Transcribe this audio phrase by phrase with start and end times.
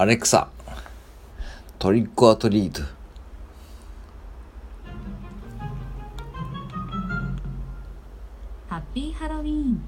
[0.00, 0.48] アレクサ、
[1.78, 2.80] トリックアトリート。
[8.70, 9.82] ハッピーハロウィーン。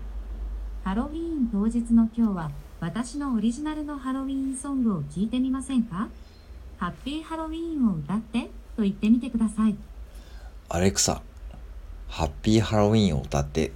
[0.85, 6.11] ハロウィーン当日の今日は、私のオリジナルのハロウィーンソングを聞いてみませんか？
[6.77, 9.75] ハッピーハロウィーンを歌ってと言ってみてください。
[10.69, 11.23] アレクサ、
[12.09, 13.73] ハッピーハロウィーンを歌って。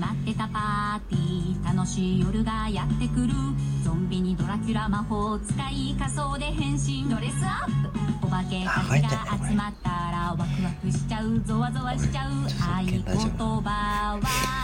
[0.00, 1.76] 待ってたパーティー。
[1.76, 3.34] 楽しい夜がやってくる。
[3.84, 7.08] ゾンビにドラキュラ魔法使い仮装で変身。
[7.10, 8.26] ドレスアップ。
[8.26, 11.40] お化けたちが集まったらワクワクしちゃう。
[11.44, 12.32] ゾワゾワしちゃう。
[12.32, 14.20] 合言葉は。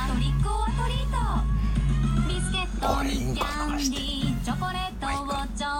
[0.08, 1.16] トリックオアトリート。
[2.28, 5.75] ビスケットにキャンディーチョコレートをちょ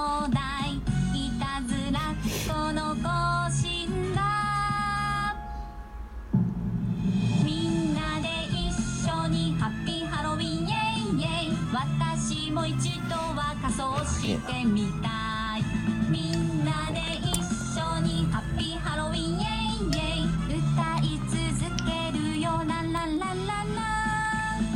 [12.67, 15.63] 一度は仮装してみたい
[16.11, 17.39] みんなで一
[17.79, 24.67] 緒にハッピーハロウィンイェイイェイ歌い続けるよランランランランラン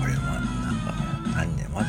[0.00, 0.40] これは
[1.34, 1.88] 何年まだ